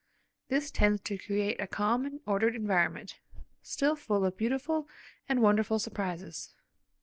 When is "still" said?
3.61-3.95